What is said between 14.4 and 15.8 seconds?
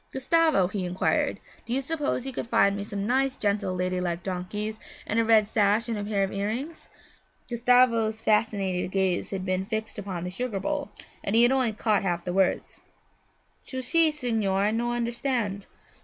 I no understand.'